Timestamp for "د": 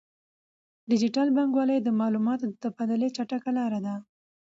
1.81-1.89, 2.47-2.53